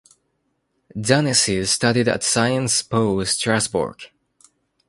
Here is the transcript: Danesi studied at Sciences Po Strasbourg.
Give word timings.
Danesi 0.95 1.63
studied 1.67 2.07
at 2.07 2.23
Sciences 2.23 2.81
Po 2.81 3.23
Strasbourg. 3.23 4.01